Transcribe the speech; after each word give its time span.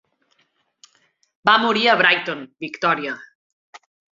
Va 1.49 1.55
morir 1.65 1.85
a 1.91 1.95
Brighton, 2.01 2.43
Victòria. 2.69 3.17